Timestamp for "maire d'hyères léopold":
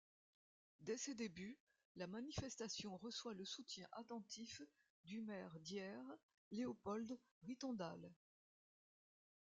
5.21-7.19